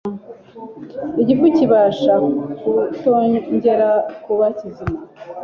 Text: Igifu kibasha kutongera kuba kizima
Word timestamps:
Igifu 1.21 1.45
kibasha 1.57 2.13
kutongera 2.63 3.89
kuba 4.23 4.45
kizima 4.57 4.99